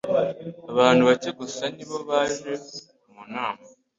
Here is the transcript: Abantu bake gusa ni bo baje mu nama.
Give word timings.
Abantu 0.71 1.01
bake 1.09 1.29
gusa 1.39 1.63
ni 1.75 1.83
bo 1.89 1.97
baje 2.09 2.53
mu 3.13 3.23
nama. 3.33 3.61